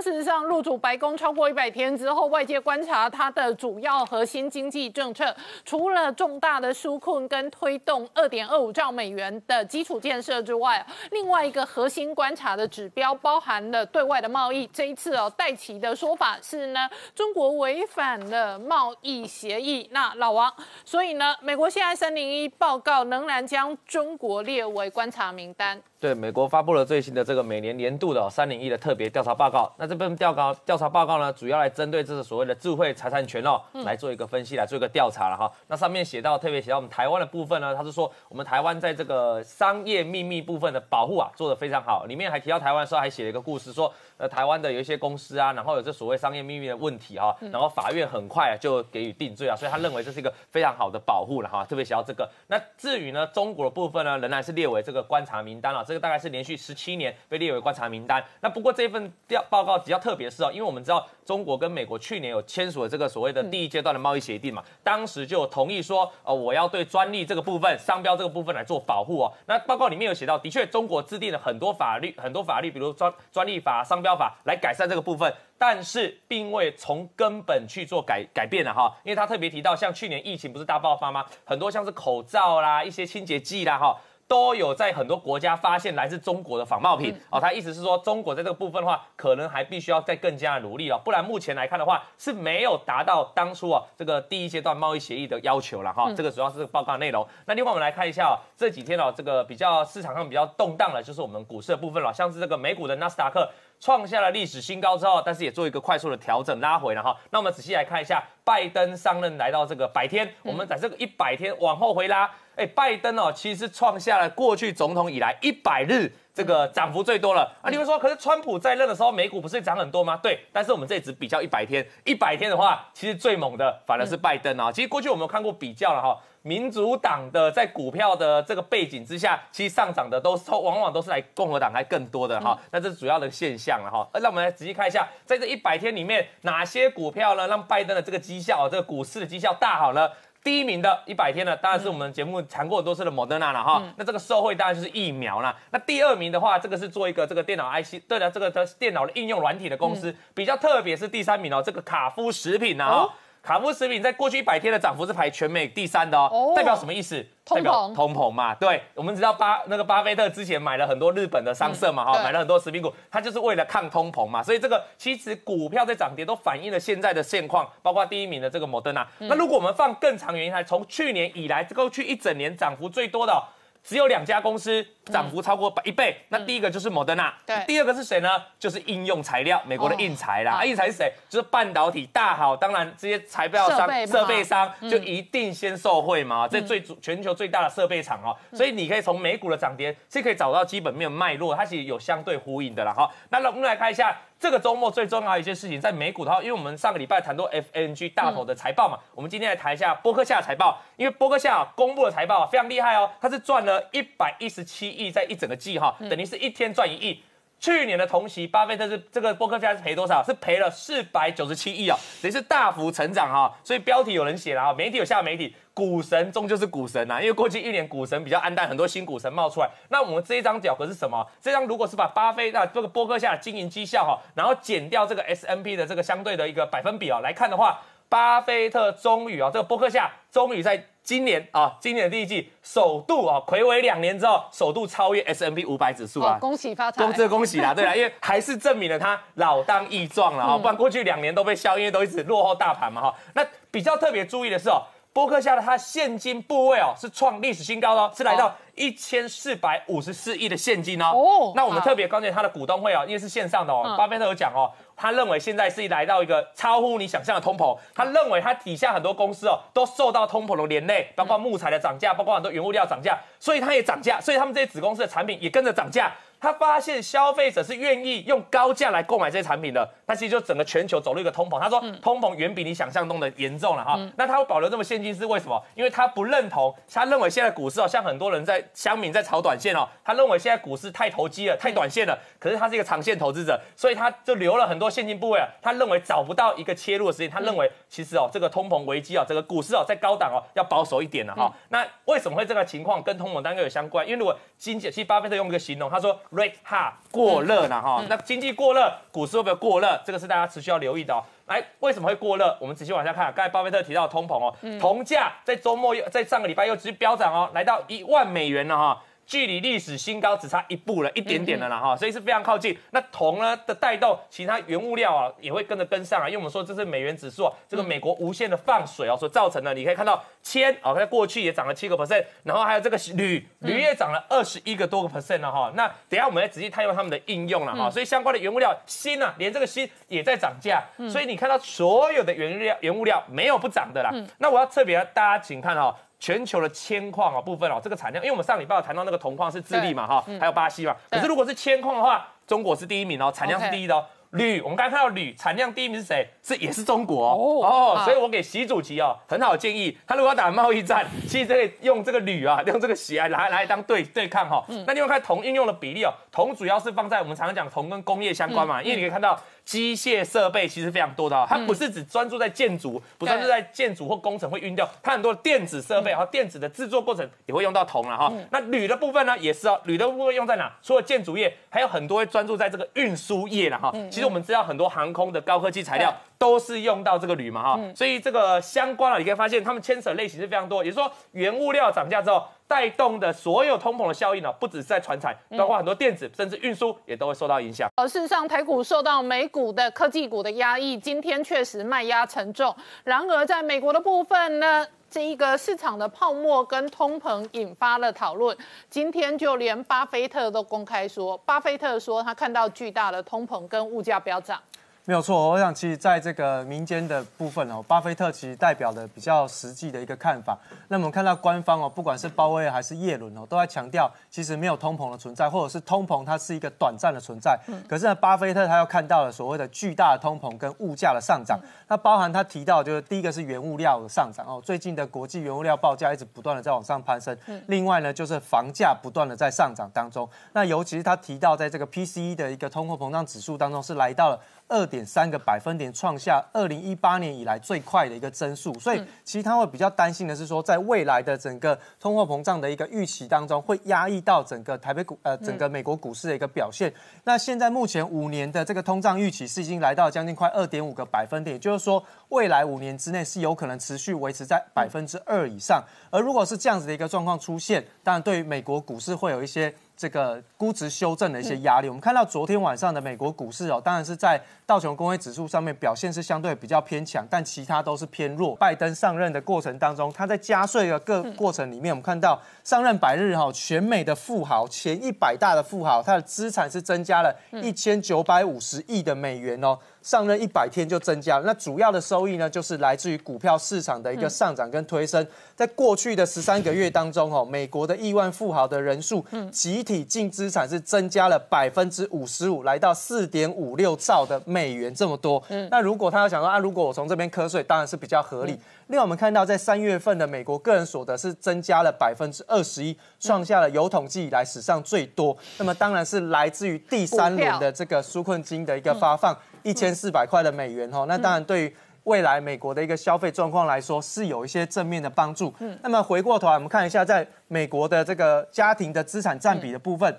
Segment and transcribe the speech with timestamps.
[0.00, 5.34] 事实上入主白宫超过一百天之后，外界观察它的主要核心经济政策，
[5.64, 14.66] 除了重大的纾困跟推动二点二五兆美元的基础建设之外，另外一个核心观察的指标包含了对外的贸易。
[14.68, 19.88] 这一次哦，戴奇的说法是呢，中国违反了贸易协议。
[19.92, 20.52] 那老王，
[20.84, 25.80] 所以呢，美国现在三零一报告仍然将中国列为观察名单。
[25.98, 29.72] 对，美国发布了最新的这个每年年度的三零一的特别调查报告。
[29.78, 35.50] 那这份调高调查报告呢，主要来针对这个所谓的智慧财产权哦，来做一个分析，来做一个调查了哈。
[35.68, 42.06] 那上面写到，特别写到我们台湾的部分呢，他是说我们台湾在这个商业秘密部分的保护啊，做得非常好。
[42.06, 51.64] 里面还提到台湾的时候，还写了一个故事，说呃台湾的有一些公司啊，然后有这所谓商业秘密的问题哈，然后法院很快就给予定罪啊，所以他认为这是一个非常好的保护了哈。
[51.64, 52.28] 特别写到这个。
[52.48, 55.84] 那至于呢，中国的部分呢，仍然是列为这个观察名单了。
[55.84, 56.56] 这个大概是连续。
[56.56, 58.24] 十七年被列为观察名单。
[58.40, 69.32] 那不过这份调报告比较特别是哦，因为我们知道中国跟美国去年有签署了这个所谓的第一阶段的贸易协定嘛，当时就同意说，呃，我要对专利这个部分、商标这个部分来做保护哦。
[69.46, 78.96] 那报告里面有写到，的确中国制定了很多法律、很多法律，比如专专利法、商标法来改善这个部分，但是并未从根本去做改改变了哈。
[79.02, 81.26] 因为他特别提到，像去年疫情不是大爆发吗？
[81.44, 83.96] 很多像是口罩啦、一些清洁剂啦哈。
[84.28, 96.12] 都有在很多国家发现来自中国的仿冒品哦，他意思是说，中国在这个部分的话，可能还必须要再更加的努力了，不然目前来看的话是没有达到当初啊这个第一阶段贸易协议的要求了哈。
[96.14, 97.26] 这个主要是报告内容。
[97.46, 103.48] 那另外我们来看一下哦，这几天哦这个比较市场上比较动荡的，就是我们股市的部分了，像是这个美股的纳斯达克
[103.80, 107.16] 创下了历史新高之后，但是也做一个快速的调整拉回了哈。
[107.30, 112.30] 那我们仔细来看一下，拜登上任来到这个百天，我们在这个一百天往后回拉。
[112.56, 117.68] 哎，拜登哦，其实创下了过去总统以来一百日这个涨幅最多了啊！
[117.68, 120.18] 你们说，可是川普在任的时候，美股不是涨很多吗？
[120.22, 124.72] 对，但是我们这只比较一百天，一百天的话，其实最猛的反而是拜登啊！
[124.72, 134.08] 其实过去我们有看过比较了哈，民主党的在股票的这个背景之下，其实上涨的都是往往都是来共和党还更多的哈，那这是主要的现象了哈。
[134.14, 140.08] 那我们来仔细看一下，在这一百天里面，哪些股票呢让拜登的这个绩效，这个股市的绩效大好呢？
[140.44, 143.82] 第一名的一百天呢，当然是我们节目谈过很多次的莫德纳了哈。
[143.96, 145.52] 那这个受惠当然就是疫苗啦。
[145.72, 153.08] 那第二名的话，这个是做一个这个电脑 IC，对了，这个的电脑的应用软体的公司，比较特别是第三名哦，这个卡夫食品啊。
[153.46, 157.24] 卡夫食品在过去一百天的涨幅是排全美第三的哦，代表什么意思？
[157.44, 158.52] 通膨，通膨嘛。
[158.56, 164.42] 对，我们知道巴那个巴菲特之前买了很多日本的商社嘛，哈，买了很多食品股，他就是为了抗通膨嘛。
[164.42, 169.06] 所以这个其实股票在涨跌都反映了现在的现况，包括第一名的这个摩登纳。
[169.18, 173.40] 那如果我们放更长原因，从去年以来，过去一整年涨幅最多的。
[173.86, 178.28] 只有两家公司涨幅超过一倍，那第一个就是摩登纳，对，第二个是谁呢？
[178.58, 181.12] 就是应用材料，美国的印材啦，啊，印材是谁？
[181.28, 193.08] 就是半导体大好，当然这些材料商、设备商就一定先受惠嘛，这最主全球最大的设备厂哦，所以你可以从美股的涨跌是可以找到基本面脉络，它其实有相对呼应的啦哈。
[193.30, 194.16] 那我们来看一下。
[194.38, 200.78] 这个周末最重要的一件事情，在美股的话，因为我们上个礼拜谈到 FNG 大头的财报嘛，我们今天来谈一下波克夏财报。
[200.96, 207.22] 因为波克夏公布的财报非常厉害哦，它是赚了一百一十七亿，在一整个季哈，等于是一天赚一亿。
[207.58, 210.22] 去年的同期，巴菲特是这个波克夏是赔多少？
[210.22, 213.52] 是赔了四百九十七亿哦，等于是大幅成长哈。
[213.64, 215.54] 所以标题有人写了啊，媒体有下媒体。
[215.74, 219.68] 股神终究是股神呐，因为过去一年股神比较暗淡，很多新股神冒出来。
[219.90, 221.22] 那我们这一张表格是什么？
[221.38, 237.00] 这张如果是把巴菲特这个波克夏的经营绩效哈，然后减掉这个 S N P 的这个相对的一个百分比啊来看的话，巴菲特终于啊，这个波克夏终于在今年啊，今年第一季首度啊，魁违两年之后，首度超越 S N P 五百指数啊，恭喜发财！
[237.04, 243.14] 恭这恭喜啦，对啦， 因为还是证明了他老当益壮了啊，不然过去两年都被消，因为都一直落后大盘嘛哈。
[243.34, 244.82] 那比较特别注意的是哦。
[245.12, 251.06] 波克夏的它现金部位哦是创历史新高哦，是来到一千四百五十四亿的现金哦。
[251.06, 266.10] 哦，那我们特别关注它的股东会哦，因为是线上的哦，巴菲特有讲哦，他认为现在是来到一个超乎你想象的通膨，他认为他底下很多公司哦都受到通膨的连累，包括木材的涨价，包括很多原物料涨价，所以他也涨价，所以他们这些子公司的产品也跟着涨价。
[266.40, 271.58] 他发现消费者是愿意用高价来购买这些产品的，那其实就整个全球走入一个通膨。
[271.58, 273.98] 他说通膨远比你想象中的严重了哈。
[274.16, 275.62] 那他会保留这么现金是为什么？
[275.74, 282.16] 因为他不认同，他认为现在股市哦，像很多人在乡民在炒短线哦，他认为现在股市太投机了，太短线了。
[282.38, 285.48] 可是他是一个长线投资者，所以他就留了很多现金部位啊。
[285.62, 291.52] 他认为找不到一个切入的时间，他认为其实哦，这个通膨危机啊，这个股市哦，在高档哦，要保守一点了哈。
[291.70, 294.06] 那为什么会这个情况跟通膨单个有相关？
[294.06, 296.18] 因为如果经济，其实巴菲特用一个形容，他说。
[296.32, 298.04] Rate high 过热了哈。
[298.08, 300.00] 那经济过热，股市会不会过热？
[300.04, 301.22] 这个是大家持续要留意的哦。
[301.46, 302.56] 来，为什么会过热？
[302.60, 309.02] 我们仔细往下看，刚才巴菲特提到通膨哦，铜价在周末又在上个礼拜又直接飙涨哦，来到一万美元了哈。
[309.26, 312.78] 距离历史新高只差一步了，一点点的啦哈，所以是非常靠近。
[312.92, 319.74] 那铜呢的带动，其他原物料啊也会跟着跟上啊，因为我们说这是美元指数，这个美国无限的放水啊所造成的。
[319.74, 325.72] 你可以看到铅哦，在过去也涨了七个 percent，然后还有这个铝，铝也涨了二十一个多个 percent 了哈。
[325.74, 327.90] 那等下我们来仔细探究他们的应用了哈。
[327.90, 330.80] 所以相关的原物料锌啊，连这个锌也在涨价，
[331.10, 334.10] 所以你看到所有的原料原物料没有不涨的啦。
[334.38, 335.94] 那我要特别大家请看哈。
[336.18, 340.94] 全球的铅矿啊部分哦，这个产量，因为我们上礼拜有谈到那个铜矿是智利嘛哈，还有巴西嘛。
[341.10, 344.04] 可是如果是铅矿的话，中国是第一名哦，产量是第一的哦。
[344.36, 346.28] 铝，我们刚才看到铝产量第一名是谁？
[346.42, 347.66] 是也是中国哦。
[347.66, 354.64] 哦，所以我给习主席哦很好建议，他如果要打贸易战，其实可以用这个铝啊，用这个锡来来来当对对抗哈。
[354.86, 359.38] 那另外看铜应用的比例哦，铜主要是放在我们常常讲铜跟工业相关嘛，因为你可以看到。
[359.66, 368.32] 机械设备其实非常多的，它不是只专注在建筑，不专注在建筑或工程会运掉，它很多电子设备和电子的制作过程也会用到铜了哈。
[368.52, 370.72] 那铝的部分呢，也是哦，铝的部分用在哪？
[370.84, 373.92] 除了建筑业，还有很多会专注在这个运输业了哈。
[374.08, 382.42] 其实我们知道很多航空的高科技材料都是用到这个铝嘛哈，所以这个相关啊，你可以发现他们牵扯类型是非常多，也就是说原物料涨价之后。
[382.68, 387.88] 带动的所有通膨的效应呢，不只是在船产，包括很多电子，甚至运输也都会受到影响。
[387.94, 392.74] 而事实上，台股受到美股的科技股的压抑，今天确实卖压沉重。
[393.04, 398.56] 然而，在美国的部分呢，这一个市场的泡沫跟通膨引发了讨论。
[398.90, 404.60] 今天就连巴菲特都公开说，巴菲特说他看到巨大的通膨跟物价飙涨。
[405.08, 410.58] 没有错，我想其实在这个民间的部分哦，巴菲特其实代表的比较实际的一个看法。
[410.88, 417.56] 那我们看到官方哦，不管是鲍威尔还是耶伦哦，都在强调其实没有通膨的存在，或者是通膨它是一个短暂的存在。
[417.88, 421.56] 可是呢，巴菲特他又看到了所谓的巨大的通膨跟物价的上涨。
[421.86, 427.38] 那包含他提到就是第一个是原物料的上涨哦，最近的国际原物料报价一直不断的在往上攀升。
[427.68, 430.28] 另外呢，就是房价不断的在上涨当中。
[430.52, 434.40] 那尤其是他提到在这个 PCE 的一个通货膨胀指数当中是来到了。
[434.68, 446.92] 二点三个百分点，创下二零一八年以来最快的一个增速，所以其实他会比较担心的是说，在未来的整个通货膨胀的一个预期当中，会压抑到整个台北股呃整个美国股市的一个表现。
[447.24, 455.82] 那现在目前五年的这个通胀预期是已经来到将近快二点五个百分点，也就是说未来五年之内是有可能持续维持在百分之二以上。
[456.10, 459.74] 而如果是这样子的一个状况出现，当然对于美国股市会有一些。
[459.96, 468.54] 这个估值修正的一些压力，我们看到昨天晚上的美国股市哦，当然是在道琼工业指数上面表现是相对比较偏强，但其他都是偏弱。
[468.56, 479.78] 拜登上任的过程当中，他在加税的各过程里面，我们看到上任百日哈，全美的富豪前一百大的富豪，他的资产是增加了一千九百五十亿的美元哦。
[480.06, 485.26] 上任一百天就增加了，那主要的收益呢，就是来自于股票市场的一个上涨跟推升。
[485.56, 495.42] 在过去的十三个月当中，哦，美国的亿万富豪的人数，集体净资产是增加了百分之五十五，来到四点五六兆的美元这么多。
[495.72, 498.56] 那如果他要想说啊，如果我从这边瞌睡，当然是比较合理。
[498.86, 505.36] 另外，我们看到在三月份的美国个人所得是增加了百分之二十一，创下了有统计以来史上最多。
[505.58, 509.36] 那么当然是来自于第三轮的这个纾困金的一个发放。
[509.66, 515.52] 一千四百块的美元哈，那当然对于未来美国的一个消费状况来说是有一些正面的帮助。
[515.58, 520.16] 嗯，那么回过头来我们看一下，在美国的这个家庭的资产占比的部分，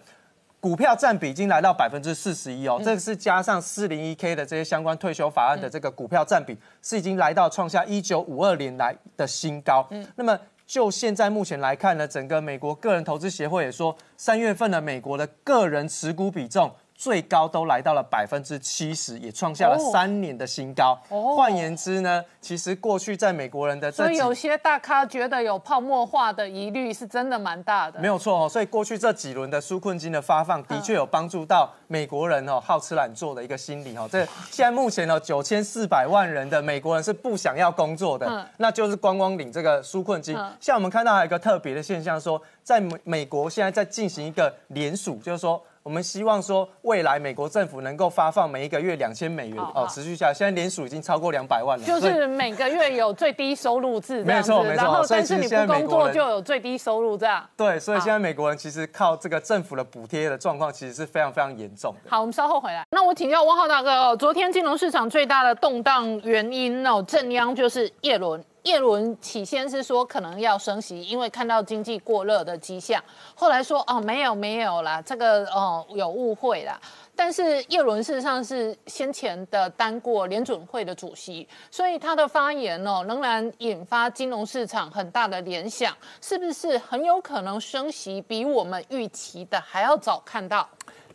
[0.59, 9.87] 股票占比已经来到百分之四十一哦，这个是加上四零一 K 的这些相关退休法案的这个股票占比是已经来到创下一九五二年来的新高。
[9.91, 16.69] 嗯，那么就现在目前来看呢，整个美国个人投资协会也说，三月份的美国的个人持股比重。
[16.97, 20.97] 最高都来到了百分之七十，也创下了三年的新高。
[21.07, 27.99] 换言之呢，其实过去在美国人的所以有些大咖觉得有泡沫化的疑虑是真的蛮大的。
[27.99, 34.09] 没有错哦，所以过去这几轮的纾困金的发放的确有帮助到美国人哦好吃懒做的一个心理哦。
[34.11, 40.35] 这现在目前呢九千四百万人的美国人是不想要工作的，那就是光光领这个纾困金。
[40.59, 45.63] 像我们看到还有一个特别的现象，说在美美国现在在进行一个联署，就是说。
[45.87, 51.85] 我们希望说，未来美国政府能够发放每一个月两千美元哦，持续下，现在联署已经超过两百万了。
[51.85, 54.83] 就是每个月有最低收入制，没错没错。
[54.83, 57.41] 然后，但是你不工作就有最低收入这样。
[57.55, 62.09] 对，所以现在美国人其实靠这个政府的补贴的状况，其实是非常非常严重的。
[62.09, 62.85] 好，我们稍后回来。
[62.91, 68.43] 那我请教汪浩大哥哦，昨天金融市场最大的动荡原因哦，正央就是叶伦。
[68.67, 73.01] 叶伦起先是说可能要升息，因为看到经济过热的迹象，
[73.33, 76.77] 后来说哦没有没有啦，这个哦有误会啦。
[77.15, 90.67] 但是叶伦事实上是先前的当过联准会的主席，所以他的发言哦仍然引发金融市场很大的联想，是不是很有可能升息比我们预期的还要早看到？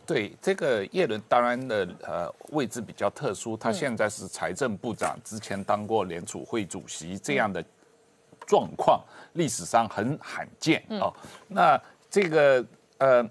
[0.05, 7.63] 对这个叶伦，当然的呃位置比较特殊，他现在是财政部长，之前当过联储会主席，这样的
[8.45, 11.13] 状况历史上很罕见哦。
[11.47, 12.65] 那这个
[12.97, 13.29] 呃，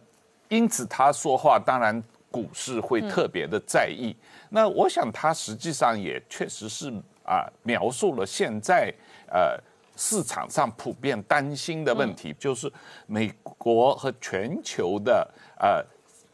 [0.49, 2.03] 因此他说话当然。
[2.33, 4.17] 股市会特别的在意，
[4.49, 6.91] 那我想他实际上也确实是
[7.27, 8.91] 啊，描述了现在
[9.31, 9.63] 呃
[9.99, 12.73] 市场上普遍担心的问题，就是
[13.07, 15.85] 美国和全球的呃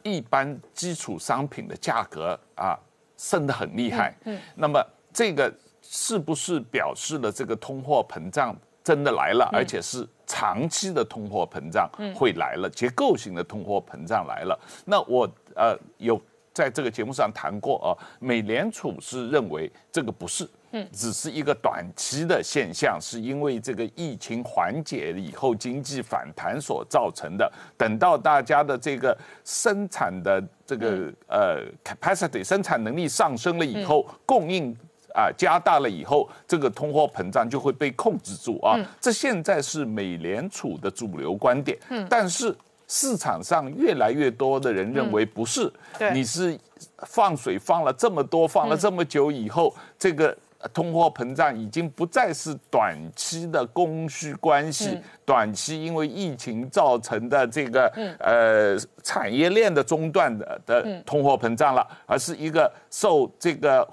[0.03, 2.77] 一般基础商品的价格啊
[3.17, 4.15] 升得很厉害。
[4.25, 14.59] 嗯，那么这个是不是表示了这个通货膨胀真的来了，而且是长期的通货膨胀会来了，结构性的通货膨胀来了？
[14.85, 15.29] 那我。
[15.55, 16.21] 呃，有
[16.53, 17.89] 在这个节目上谈过啊，
[18.19, 27.49] 美联储是认为这个不是，嗯，只是一个短期的现象，是因为这个疫情缓解以后经济反弹所造成的。
[27.77, 34.75] 等到大家的这个生产的这个呃 capacity 生产能力上升了以后，供应
[35.13, 38.77] 啊加大了以后，这个通货膨胀就会被控制住啊。
[38.99, 42.53] 这现在是美联储的主流观点，嗯，但是。
[42.89, 45.71] 市场上越来越多的人认为不是，
[46.11, 46.59] 你是
[47.05, 50.35] 放水放了这么多，放了这么久以后，这个
[50.73, 57.87] 通货膨胀已经不再是短期的供需关系，短期因为疫情造成的这个
[58.19, 63.87] 呃产业链的中断的的通货膨胀了，而是一个受这个。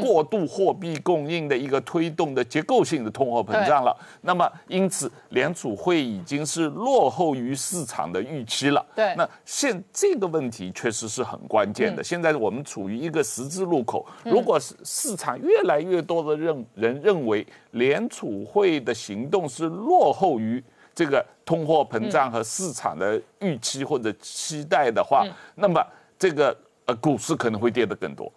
[0.00, 8.84] 过度货币供应的一个推动的结构性的通货膨胀了，那么因此联储会已经是落后于市场的预期了。
[8.94, 12.02] 对，那现这个问题确实是很关键的。
[12.02, 20.62] 现在我们处于一个十字路口，如果是市场越来越多的认人认为联储会的行动是落后于
[20.94, 25.84] 这个通货膨胀和市场的预期或者期待的话，那么
[26.18, 28.32] 这个呃股市可能会跌得更多。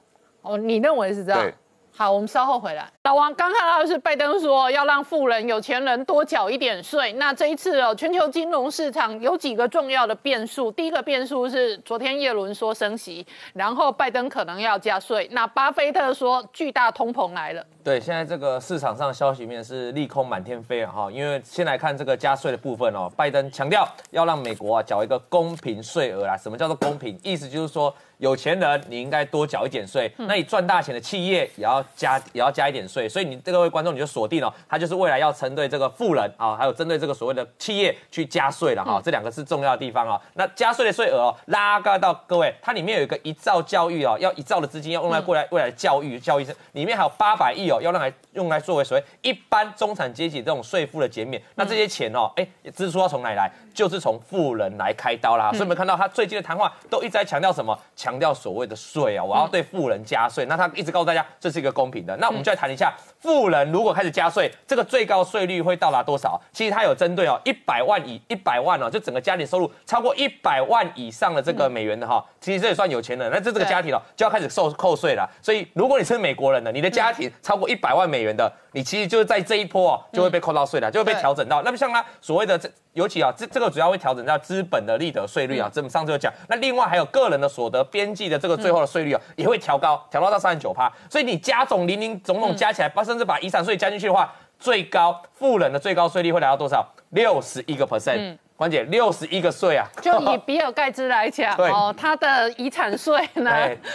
[0.47, 1.51] 哦，你认为是这样？
[1.93, 2.87] 好，我们稍后回来。
[3.05, 7.11] 老王刚看到的是拜登说要让富人、有钱人多缴一点税。
[7.13, 10.71] 那这一次哦，全球金融市场有几个重要的变数。
[10.71, 15.27] 第一个变数是昨天耶伦说升息，然后拜登可能要加税。
[15.31, 17.65] 那巴菲特说巨大通膨来了。
[17.83, 20.91] 对，现在这个市场上消息面是利空满天飞啊！
[20.91, 26.37] 哈，因为先来看这个加税的部分哦，拜登强调要让美国啊缴一个公平税额啦。
[26.37, 27.19] 什么叫做公平？
[27.23, 27.91] 意思就是说。
[28.17, 40.19] 有钱人你应该多缴一点税，那你赚大钱的企业也要加也要加一点税，所以你各位观众你就锁定了，他就是未来要针对这个富人啊，还有针对这个所谓的企业去加税了哈，这两个是重要的地方啊。
[40.33, 53.51] 那加税的税额哦，拉高到各位，它里面有一个一兆教育哦，要一兆的资金要用来过来未来教育教育生，里面还有八百亿哦，要用来用来作为所谓一般中产阶级这种税负的减免，那这些钱哦，哎，支出要从哪里来？
[53.73, 55.51] 就是从富人来开刀啦。
[55.51, 57.77] 所以我们看到他最近的谈话都一直在强调什么？
[57.95, 60.45] 强调所谓的税啊，我要对富人加税。
[60.45, 62.15] 那他一直告诉大家，这是一个公平的。
[62.17, 66.39] 那我们就来谈一下，富人如果开始加税，这个最高税率会到达多少？
[66.51, 73.31] 其实他有针对哦，一百万以一百万哦，就整个家庭收入超过一百万以上的这个美元的哈，其实这也算有钱人。
[73.31, 75.27] 那这这个家庭哦，就要开始受扣税了。
[75.41, 81.61] 所以如果你是美国人的，你的家庭超过一百万美元的，你其实就是在这一波哦，就会被扣到税了，就会被调整到。
[81.63, 85.69] 那么像他所谓的这，尤其啊，这这个主要会调整到资本的利得税率啊。
[85.73, 88.77] 这么上次有讲，那另外还有个人的所得边际的这个最后。
[88.77, 96.85] 的税率啊也会调高，调高到三十九趴，所以你加总零零总总加起来，把甚至把遗产税加进去的话，最高富人的最高税率会来到多少？
[97.09, 98.37] 六十一个 percent。
[98.57, 99.85] 关姐，六十一个税啊！
[100.01, 103.51] 就以比尔盖茨来讲， 哦，他的遗产税呢，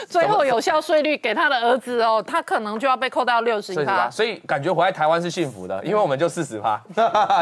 [0.08, 4.08] 最后有效税率给他的儿子哦，他可能就要被扣到六十一趴。
[4.08, 6.80] 所以感觉回来台湾是幸福的，因为我们就四十趴，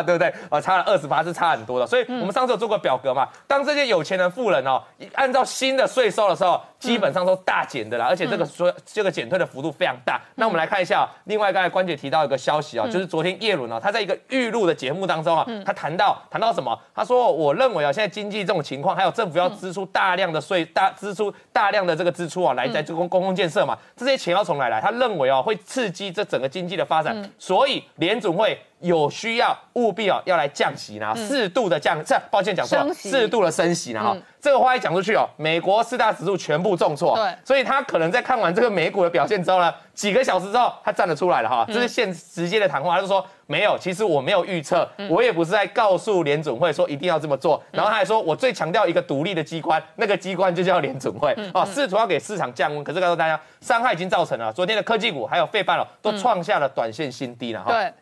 [0.02, 0.32] 对不对？
[0.48, 1.86] 啊，差了二十趴是差很多的。
[1.86, 10.18] 所以我们上次有做过表格嘛，当这些有钱人富人哦，按照新的税收的时候，基本上都大减的啦，而且这个说这个减退的幅度非常大。
[10.36, 16.76] 那我们来看一下，另外刚才关姐提到一个消息啊，就是昨天叶伦啊，他在一个预录的节目当中啊，他谈到谈到什么？
[16.94, 17.10] 他说。
[17.10, 24.80] 说，我认为啊，现在经济这种情况，还有政府要支出大量的税，大支出大量的这个支出啊，来在这公公共建设嘛，这些钱要从哪来？
[24.80, 34.22] 他认为啊，会刺激这整个经济的发展，所以联总会有需要务必哦要来降息呢，适度的降，这抱歉讲错了，适度的升息呢哈嗯。
[34.40, 37.30] 这个话一讲出去哦，美国四大指数全部重挫，对。
[37.44, 57.70] 所以他可能在看完这个美股的表现之后呢，几个小时之后他站得出来了哈，这是现直接的谈话，他就说没有，其实我没有预测，我也不是在告诉联准会说一定要这么做，然后他还说我最强调一个独立的机关，那个机关就叫联准会哦，试图要给市场降温，可是告诉大家伤害已经造成了，昨天的科技股还有费半哦都创下了短线新低了哈。
[57.70, 57.92] 对，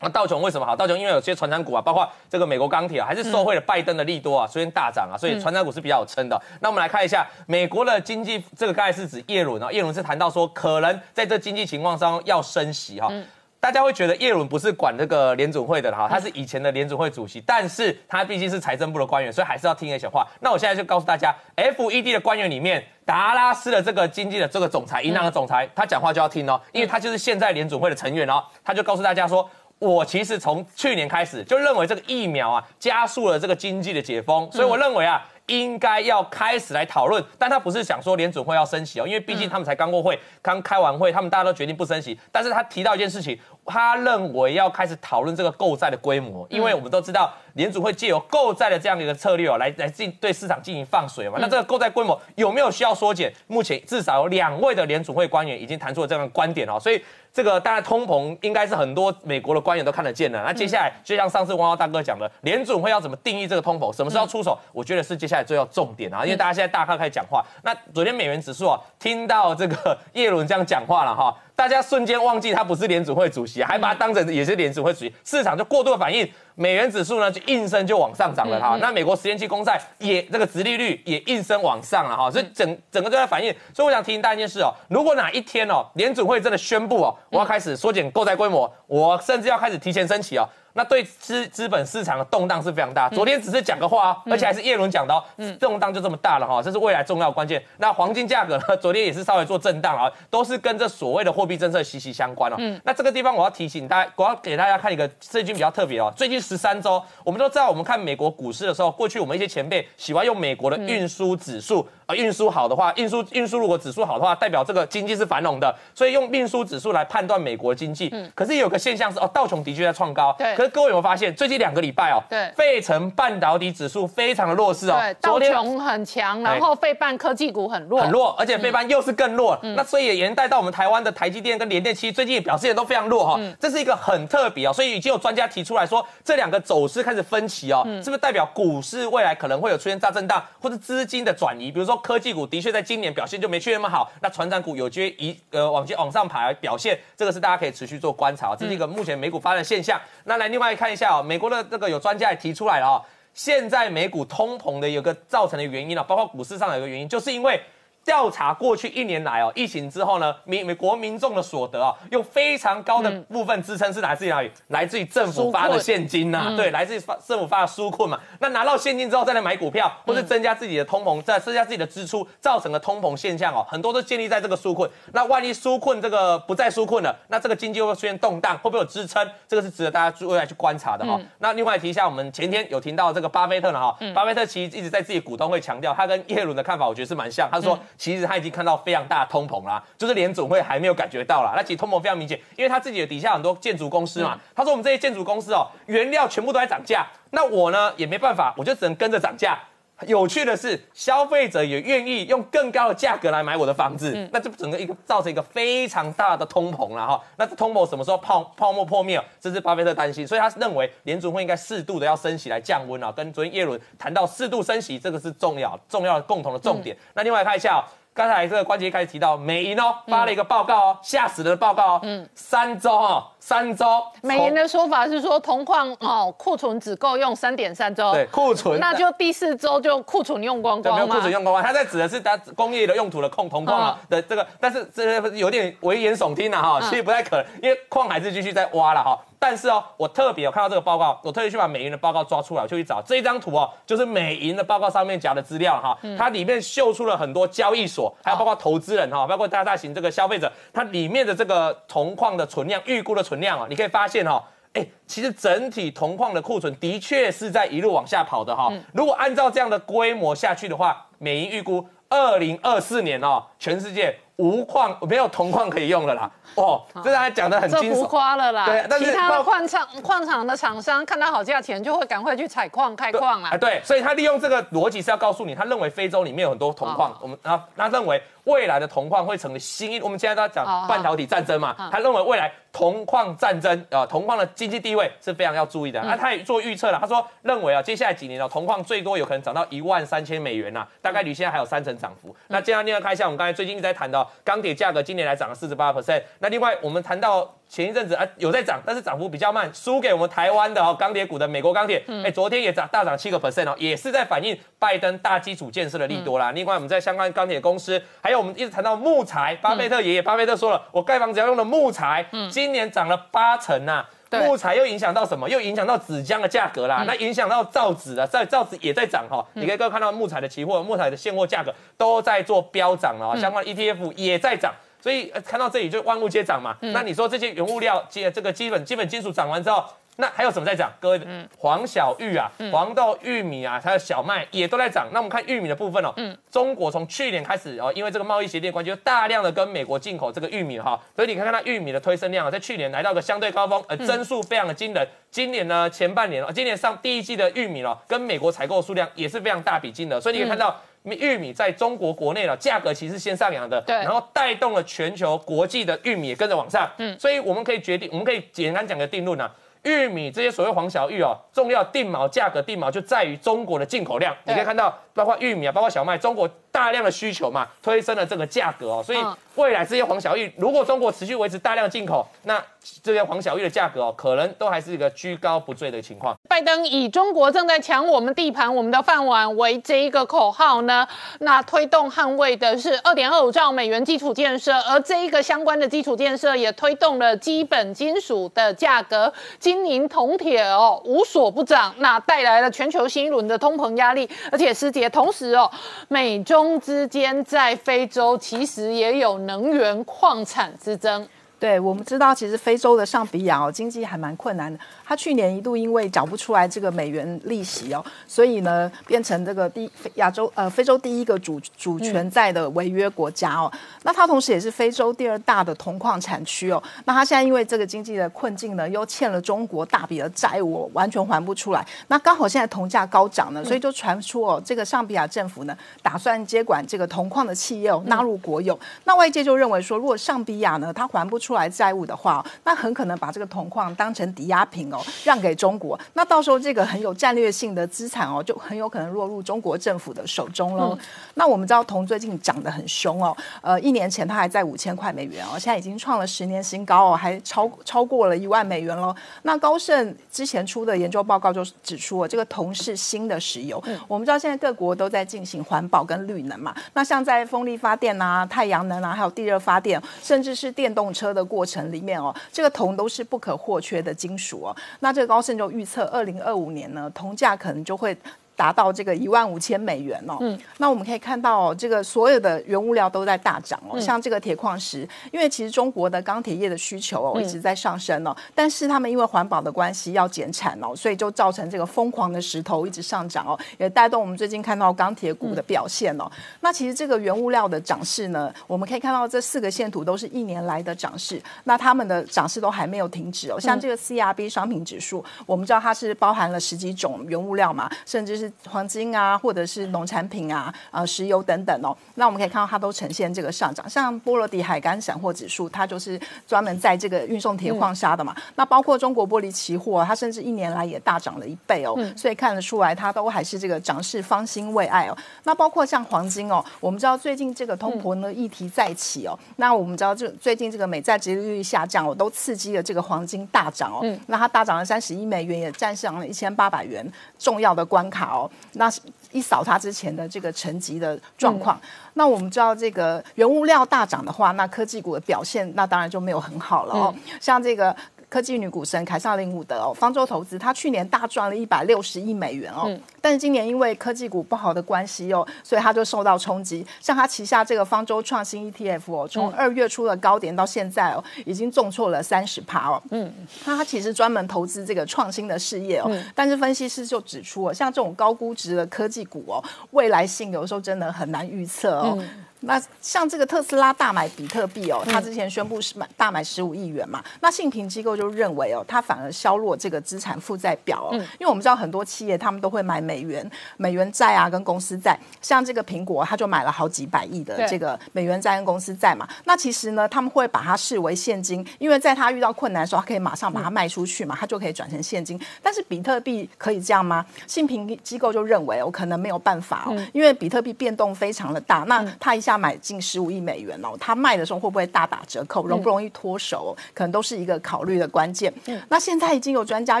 [0.02, 0.74] 那道琼为什么好？
[0.74, 6.40] 道琼因为有些传产股啊，包括这个美国钢铁啊，还是受惠了拜登的利多啊，虽然大涨啊，所以传产股是比较有撑的。
[6.60, 13.12] 那我们来看一下美国的经济，这个刚才是指耶伦啊，耶伦是谈到说可能在这经济情况上要升息哈。
[13.60, 20.26] 大家会觉得耶伦不是管这个联准会的哈，他是以前的联准会主席，但是他毕竟是财政部的官员，所以还是要听一些话。
[20.40, 29.46] 那我现在就告诉大家，FED 的官员里面，达拉斯的这个经济的这个总裁，银行的总裁，他讲话就要听哦，因为他就是现在联准会的成员哦，他就告诉大家说。
[29.80, 37.24] 我其实从去年开始就认为这个疫苗啊加速了这个经济的解封，所以我认为啊应该要开始来讨论。
[37.38, 42.16] 但他不是想说联准会要升息哦，因为毕竟他们才刚过会，刚开完会，他们大家都决定不升息。
[42.30, 51.38] 但是他提到一件事情，他认为要开始讨论这个购债的规模，因为我们都知道联准会借由购债的这样的一个策略哦，来来进对市场进行放水嘛。
[51.40, 53.32] 那这个购债规模有没有需要缩减？
[53.46, 57.02] 目前至少有两位的联准会官员已经谈出了这样的观点哦，所以。
[57.32, 60.42] 这个当然通膨应该是很多美国的官员都看得见的。
[60.42, 64.58] 那接下来就像上次汪汪大哥讲的，联准会要怎么定义这个通膨，什么时候出手？
[64.72, 67.44] 我觉得是接下来最要重点啊，因为大家现在大咖开始讲话。
[67.62, 78.78] 那昨天美元指数啊，听到这个耶伦这样讲话了哈，大家瞬间忘记他不是联储会主席，还把他当成也是联储会主席，市场就过度的反应，美元指数呢就应声就往上涨了哈。
[78.80, 83.54] 那美国十年期公债也这个殖利率也应声往上了哈，所以整整个都在反应。
[83.74, 90.48] 所以我想提醒大家一件事哦，如果哪一天哦联储会真的宣布哦，我要开始缩减购债规模，我甚至要开始提前升息哦。
[90.80, 93.06] 那对资资本市场的动荡是非常大。
[93.10, 95.22] 昨天只是讲个话哦，而且还是叶伦讲的哦，
[95.60, 97.62] 动荡就这么大了哈，这是未来重要关键。
[97.76, 102.56] 那黄金价格呢，昨天也是稍微做震荡啊，都是跟这所谓的货币政策息息相关哦。
[102.82, 111.86] 那这个地方我要提醒大家，我要给大家看一个最近比较特别哦，最近十三周，我们都知道，我们看美国股市的时候，过去我们一些前辈喜欢用美国的运输指数。
[112.06, 118.08] 啊，运输好的话，运输运输如果指数好的话，代表这个经济是繁荣的，所以用运输指数来判断美国经济。
[118.10, 120.34] 嗯，可是有个现象是，哦，道琼的确在创高。
[120.36, 124.98] 对可是各位有没有发现，最近两个礼拜哦，对费城半导体指数非常的弱势哦。
[124.98, 129.58] 对，道琼很强，然后费半科技股很弱，很弱，而且费半又是更弱。
[129.76, 133.40] 那所以也连带到我们台湾的台积电跟联电，其实最近也表现都非常弱哈。
[133.58, 141.70] 这是一个很特别哦，所以已经有专家提出来说，这两个走势开始分歧哦，是不是代表股市未来可能会有出现大震荡，或者资金的转移？
[141.70, 150.00] 比如说科技股的确在今年表现就没去那么好，那船长股有机会一呃往前往上爬表现，这个是大家可以持续做观察，这是一个目前美股发展现象。
[150.24, 157.60] 那来另外看一下哦，美国的这个有专家也提出来了哦，现在美股通膨的有个造成的原因啊，包括股市上有一个原因，就是因为。
[158.04, 164.50] 调查过去一年来哦，疫情之后呢，美美国民众的所得啊，用非常高的部分支撑是来自于哪里？
[164.68, 168.18] 来自于政府发的现金呐、对，来自于发政府发的纾困嘛。
[168.40, 174.90] 那拿到现金之后再来买股票，或是增加自己的通膨，再增加自己的支出，造成的通膨现象哦，很多都建立在这个纾困。
[175.12, 178.56] 那万一纾困这个不再纾困了，那这个经济会出现动荡？
[178.58, 179.28] 会不会有支撑？
[179.46, 187.48] 这个是值得大家未来去观察的哈、那另外提一下，我们前天有听到这个巴菲特呢哈，巴菲特其实一直在自己股东会强调，他跟耶伦的看法，我觉得是蛮像。
[187.50, 191.52] 他说，其实他已经看到非常大的通膨啦，就是联总会还没有感觉到啦。
[191.56, 199.58] 那其实通膨非常明显，因为他自己的底下很多建筑公司嘛，他说我们这些建筑公司哦，原料全部都在涨价，那我呢也没办法，我就只能跟着涨价。
[200.06, 207.22] 有趣的是，消费者也愿意用更高的价格来买我的房子，那这整个一个造成一个非常大的通膨了哈。
[207.36, 209.24] 那这通膨什么时候泡泡沫破灭哦？
[209.40, 213.12] 这是巴菲特担心，所以他认为联储会应该适度的要升息来降温啊。
[213.12, 216.96] 跟昨天耶伦谈到适度升息，这个是重要 重要的共同的重点。
[217.14, 217.84] 那另外看一下哦。
[218.12, 223.86] 刚才这个关节开始提到，美银哦发了一个报告哦，吓死人的报告哦，嗯，三周哦，三周，
[224.22, 239.18] 美银的说法是说，铜矿哦库存只够用三点三周，对库存，那就第四周就库存用光光没有库存用光光，他在指的是它工业的用途的控铜矿啊的这个，但是这有点危言耸听啊哈，其实不太可能，因为矿还是继续在挖了哈。
[239.42, 254.42] 但是哦，我特别有看到这个报告，我特意去把美银的报告抓出来，我就去找这一张图哦，就是美银的报告上面夹的资料哈，它里面秀出了很多交易所，还有包括投资人哈，包括大大型这个消费者，它里面的这个铜矿的存量，预估的存量啊，你可以发现哈。
[254.72, 258.72] 哎，其实整体铜矿的库存的确是在一路往下跑的哈。
[258.92, 266.30] 如果按照这样的规模下去的话，美银预估二零二四年哦，全世界无矿没有铜矿可以用了啦。
[266.56, 268.06] 哦，这他讲的很这浮。
[268.10, 268.66] 夸了啦。
[268.66, 273.56] 对但是其他的包矿场矿场的厂商看到好价钱，就会赶快去采矿开矿啦啊，。
[273.56, 286.00] 对，所以他利用这个逻辑是要告诉你，他认为非洲里面有很多铜矿哦，我们啊，他认为未来的铜矿会成为新一，我们现在都在讲半导体战争嘛，他认为未来铜矿战争啊，铜矿的经济地位是非常要注意的。
[286.02, 292.34] 那他也做预测了，他说认为啊，接下来几年哦，铜矿最多有可能涨到一万三千美元呐，大概离现在还有三成涨幅。
[292.48, 297.56] 那接下来另外看一下，我们刚才最近一直在谈到钢铁价格今年来涨了四十八 percent，那另外我们谈到。
[297.70, 306.50] 前一阵子啊有在涨，但是涨幅比较慢，输给我们台湾的哦钢铁股的美国钢铁，哎、昨天也涨大涨七个 percent 哦，也是在反映拜登大基础建设的利多啦。
[306.50, 315.48] 另外我们在相关钢铁公司，还有我们一直谈到木材，巴菲特爷爷巴菲特说了，我盖房子要用的木材，今年涨了八成呐、对木材又影响到什么？
[315.48, 319.44] 又影响到纸浆的价格啦，那影响到造纸啊，在造纸也在涨哈。
[319.54, 324.72] 你可以各位看到木材的期货、木材的现货价格都在做飙涨了啊，相关的 ETF 也在涨。
[325.02, 326.76] 所以、呃看到这里就万物皆涨嘛。
[326.80, 329.82] 那你说这些原物料、基这个基本基本金属涨完之后，
[330.16, 330.92] 那还有什么在涨？
[331.00, 331.20] 各位，
[331.56, 335.08] 黄小玉啊、黄豆、玉米啊，还有小麦也都在涨。
[335.12, 336.12] 那我们看玉米的部分哦，
[336.50, 345.06] 中国从去年开始哦，因为这个贸易协定的关系，就大量的跟美国进口这个玉米哈，所以你看看它玉米的推升量啊，在去年来到个相对高峰，呃，增速非常的惊人。
[345.30, 350.78] 今年呢，前半年哦，今年上第一季的玉米哦，跟美国采购数量也是非常大笔金额，所以你可以看到。
[351.02, 359.50] 玉米在中国国内了，价格其实先上扬的，对然后带动了全球国际的玉米也跟着往上，嗯，所以我们可以决定，我们可以简单讲个定论啊，
[359.82, 369.36] 玉米这些所谓黄小玉哦，重要定锚价格定锚就在于中国的进口量，你可以看到，包括玉米啊，包括小麦，中国大量的需求嘛，推升了这个价格哦，所以嗯。
[369.56, 372.62] 未来这些黄小玉，如果中国持续维持大量进口，那
[373.02, 376.34] 这些黄小玉的价格哦，可能都还是一个居高不坠的情况。
[376.50, 381.06] 拜登以中国正在抢我们地盘、我们的饭碗为这一个口号呢，
[381.38, 395.70] 那推动捍卫的是二点二五兆美元基础建设，而这一个相关的基础建设也推动了基本金属的价格，金银铜铁哦无所不涨，那带来了全球新一轮的通膨压力，而且师姐，同时哦，
[396.08, 401.28] 美中之间在非洲其实也有能源矿产之争。
[401.60, 404.80] 对，我们知道，其实非洲的上比亚哦，经济还蛮困难的。
[405.04, 413.70] 它去年一度因为缴不出来这个美元利息哦，所以呢，变成这个第亚洲呃非洲第一个主主权债的违约国家哦。
[414.04, 416.82] 那它同时也是非洲第二大的铜矿产区哦。
[417.04, 421.86] 那它现在因为这个经济的困境呢，又欠了中国大笔的债务，完全还不出来。
[422.08, 428.78] 那刚好现在铜价高涨呢，所以就传出哦，这个上比亚政府呢，打算接管这个铜矿的企业哦，纳入国有。
[429.04, 435.98] 那外界就认为说，如果上比亚呢，它还不出来债务的话哦，那很可能把这个铜矿当成抵押品哦，让给中国。
[436.14, 440.96] 那到时候这个很有战略性的资产哦，就很有可能落入中国政府的手中喽。
[441.34, 449.14] 那我们知道铜最近涨得很凶哦，呃，一年前它还在五千块美元哦，现在已经创了十年新高哦，还超超过了一万美元喽。
[449.42, 453.82] 那高盛之前出的研究报告就指出哦，这个铜是新的石油。
[454.06, 464.76] 我们知道现在各国都在进行环保跟绿能嘛，那像在风力发电啊、太阳能啊，还有地热发电，甚至是电动车的过程里面哦，这个铜都是不可或缺的金属哦。
[465.00, 468.16] 那这个高盛就预测，二零二五年呢，铜价可能就会。
[468.60, 486.30] 达到这个一万五千美元哦，嗯，那我们可以看到、哦，这个所有的原物料都在大涨哦，像这个铁矿石，因为其实中国的钢铁业的需求哦一直在上升哦，但是他们因为环保的关系要减产哦，所以就造成这个疯狂的石头一直上涨哦，也带动我们最近看到钢铁股的表现哦。
[486.60, 493.58] 那其实这个原物料的涨势呢，我们可以看到这四个线图都是一年来的涨势，那他们的涨势都还没有停止哦。
[493.58, 501.96] 像这个 CRB 商品指数，我们知道它是包含了十几种原物料嘛，甚至是黄金啊，或者是农产品啊，呃，石油等等哦。
[502.14, 508.34] 那我们可以看到它都呈现这个上涨，像波罗的海干散货指数，它就是专门在这个运送铁矿砂的嘛。
[508.54, 515.16] 那包括中国玻璃期货，它甚至一年来也大涨了一倍哦，所以看得出来它都还是这个涨势方兴未艾哦。
[515.44, 524.06] 那包括像黄金哦，我们知道最近这个通膨的议题再起哦，那我们知道这最近这个美债殖利率下降哦，都刺激了这个黄金大涨哦。
[524.26, 527.04] 那它大涨了三十亿美元，也站上了一千八百元
[527.38, 528.39] 重要的关卡哦。
[528.74, 528.90] 那
[529.32, 531.80] 一扫它之前的这个沉寂的状况，
[532.14, 537.14] 那我们知道这个原物料大涨的话，那科技股的表现那当然就没有很好了哦。
[537.40, 537.94] 像这个
[538.30, 542.88] 科技女股神凯撒琳伍德哦，方舟投资，她去年大赚了一百六十亿美元哦，
[543.20, 546.86] 但是今年因为科技股不好的关系哦，所以她就受到冲击。
[547.00, 553.02] 像她旗下这个方舟创新 ETF 哦，从二月初的高点到现在哦，已经重挫了三十趴哦。
[553.10, 553.30] 嗯，
[553.64, 562.16] 那它其实专门投资这个创新的事业哦，但是分析师就指出哦，像这种高估值的科技股哦，未来性有时候真的很难预测哦。
[562.60, 577.66] 那像这个特斯拉大买比特币哦，他之前宣布是买大买十五亿元嘛，那信评机构就认为哦，他反而削弱这个资产负债表哦，因为我们知道很多企业他们都会买美元、美元债啊跟公司债，像这个苹果他就买了好几百亿的对。
[577.66, 585.40] 这个美元债跟公司债嘛，那其实呢他们会把它视为现金，因为在他遇到困难的时候，他可以马上把它卖出去嘛，他就可以转成现金。
[585.62, 587.24] 但是比特币可以这样吗？
[587.46, 598.52] 信评机构就认为哦，可能没有办法哦，因为比特币变动非常的大，那他一下买进十五亿美元哦，他卖的时候会不会大打折扣，容不容易脱手、哦，可能都是一个考虑的关键。
[598.66, 600.00] 嗯那现在已经有专家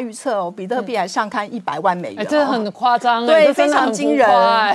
[0.00, 4.28] 预测哦，比特币还上看一百万美元、这个很夸张，哎对，非常惊人。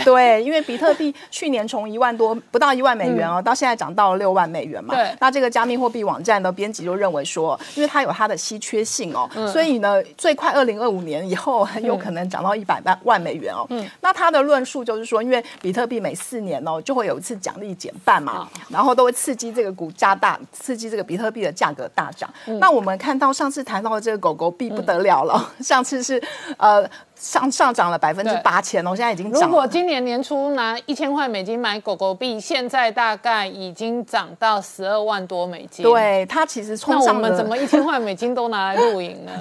[0.03, 4.95] 对，因为比特币去年从一万多不到一万美元哦，到现在涨到了六万美元嘛。
[4.95, 13.65] 对那这个加密货币网站的编辑就认为说，因为它有它的稀缺性哦，嗯所以呢，最快二零二五年以后很有可能涨到一百万万美元哦。
[13.69, 22.30] 嗯那他的论述就是说，因为比特币每四年哦就会有一次奖励减半嘛啊，然后都会刺激这个股价大，刺激这个比特币的价格大涨。
[22.45, 26.21] 嗯那我们看到上次谈到的这个狗狗币不得了了， 上次是
[26.58, 29.56] 呃上上涨了百分之八千哦，现在已经如涨了。
[29.56, 39.32] 果今年年初拿一千块美金买狗狗币，现在大概已经涨到十二万多美金。，对它其实那冲上了，我们怎么一千块美金都拿来露营呢？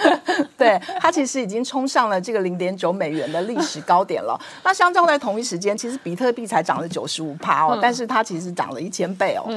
[0.56, 4.38] 对它其实已经冲上了这个零点九美元的历史高点了。
[4.62, 9.48] 那相较在同一时间，其实比特币才涨了九十五趴哦，但是它其实涨了一千倍哦。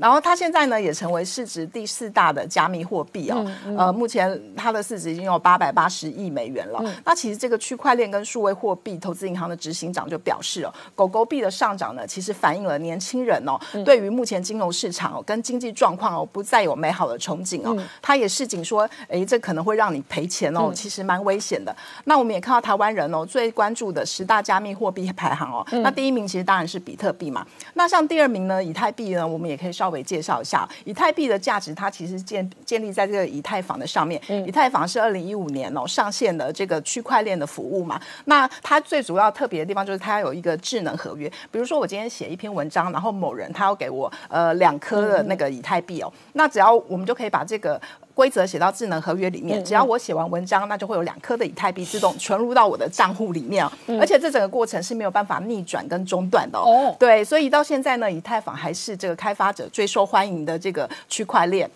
[0.00, 3.44] 然后它现在呢也成为市值第四大的加密货币哦，
[3.76, 6.82] 呃，目前它的市值已经有八百八十亿美元了。
[7.04, 17.76] 那其实这个区块链跟数位货币投资银行的执行长就表示哦，狗狗币的上涨呢，其实反映了年轻人哦、对于目前金融市场哦跟经济状况哦不再有美好的憧憬哦。
[18.00, 21.74] 他也示警说，哎，这可能会让你赔钱哦，其实蛮危险的。
[22.04, 27.46] 那我们也看到台湾人哦最关注的十大加密货币排行哦，那第一名其实当然是比特币嘛。
[27.74, 30.68] 那像第二名呢，以太币呢，我们也可以稍微介绍一下。
[30.84, 34.20] 以太币的价值，它其实建建立在这个以太坊的上面。
[34.46, 38.00] 以太坊是二零一五年哦上线的这个区块链的服务嘛。
[38.24, 41.30] 那它最主要特别的地方就是它有一个智能合约。
[41.50, 47.80] 比如说我今天写一篇文章，然后某人他要给我呃两颗的那个以太币哦，那只要我们就可以把这个。
[48.14, 53.64] 规则写到智能合约里面，只要我写完文章，那就会有两颗的以太币自动存入到我的账户里面。
[53.64, 53.70] 哦、
[54.00, 56.64] 而且这整个过程是没有办法逆转跟中断的哦。
[56.64, 56.96] 哦。
[56.98, 61.70] 对，所以到现在呢，以太坊还是这个开发者最受欢迎的这个区块链。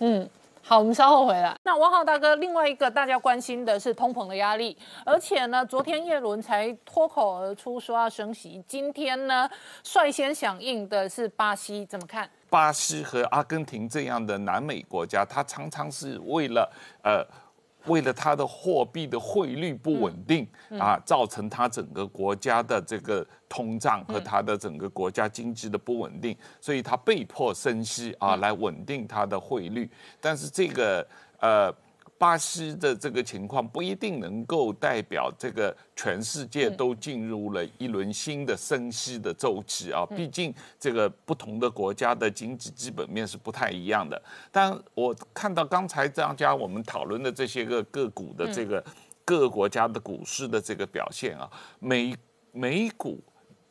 [0.66, 1.54] 好，我们稍后回来。
[1.62, 4.74] 那王浩大哥，另外一个大家关心的是通膨的压力，
[5.04, 9.46] 而且呢，昨天叶伦才脱口而出说要升息，今天呢
[9.82, 12.26] 率先响应的是巴西，怎么看？
[12.48, 16.72] 巴西和阿根廷这样的南美国家，它常常是为了
[17.02, 17.22] 呃。
[17.86, 20.46] 为了它的货币的汇率不稳定、
[20.78, 29.90] 啊，造成它整个国家的这个通胀和它的整个国家经济的不稳定，所以它被迫升息啊，来稳定它的汇率。
[30.20, 31.06] 但是这个
[31.40, 31.74] 呃。
[32.16, 44.20] 巴西的这个情况不一定能够代表这个全世界都进入了一轮新的升息的周期啊，毕竟这个不同的国家的经济基本面是不太一样的。
[44.50, 48.82] 但我看到刚才张家我们讨论的这些个个股的这个
[49.24, 52.14] 各个国家的股市的这个表现啊，美
[52.52, 53.22] 美股。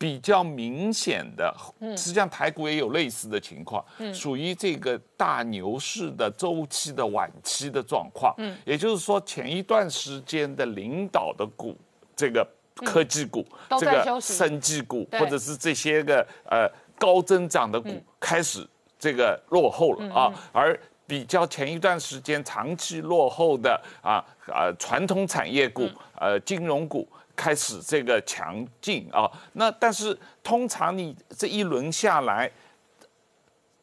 [0.04, 1.56] 比较明显的，
[1.96, 3.82] 实际上台股也有类似的情况，
[4.14, 8.36] 属于这个大牛市的周期的晚期的状况。
[8.38, 11.74] 嗯，也就是说，前一段时间的领导的股，
[12.18, 17.90] 这个科技股、都这个生技股，或者是这些个呃高增长的股
[18.20, 18.68] 开始
[19.00, 20.78] 这个落后了啊，而。
[21.06, 25.88] 比较前一段时间长期落后的啊啊传统产业股、
[26.18, 32.52] 呃金融股开始这个强劲啊，那但是通常你这一轮下来，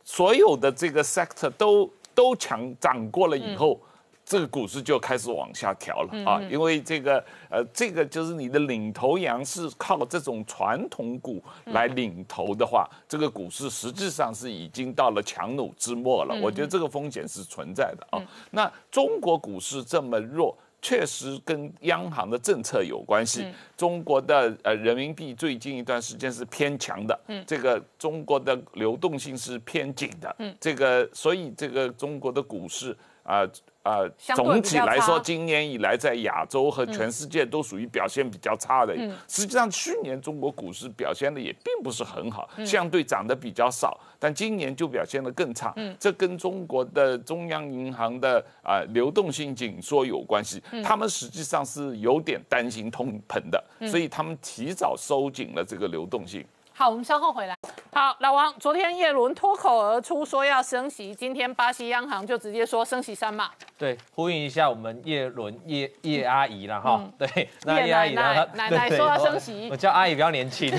[0.05, 3.81] 所有的这个 sector 都都强涨过了以后。
[4.23, 16.41] 这个股市就开始往下调了啊，因为这个呃，这个就是你的领头羊是靠这种传统股来领头的话，这个股市实际上是已经到了强弩之末了。
[16.41, 18.23] 我觉得这个风险是存在的啊。
[18.53, 20.57] 那中国股市这么弱。
[20.83, 23.47] 确实跟央行的政策有关系。
[23.77, 33.47] 中国的呃人民币最近一段时间是偏强的，这个中国的流动性是偏紧的，这个所以这个中国的股市啊
[33.83, 34.01] 啊、
[34.35, 38.95] 总体来说，今年以来在亚洲和全世界都属于表现比较差的。
[39.27, 45.75] 实际上，去年中国股市表现的也并不是很好，相对涨得比较少，但今年就表现得更差。
[45.99, 50.63] 这跟中国的中央银行的啊、流动性紧缩有关系。
[50.85, 56.45] 他们实际上是有点担心通膨的，所以他们提早收紧了这个流动性。
[56.81, 57.55] 好，我们稍后回来。
[57.93, 63.51] 好，老王，昨天叶伦脱口而出说要升息，今天巴西央行就直接说升息三码。
[63.77, 67.05] 对，呼应一下我们叶伦叶叶阿姨了哈。
[67.19, 68.49] 对，那叶叶阿姨呢？
[68.55, 70.73] 奶奶说要升息我叫阿姨比较年轻。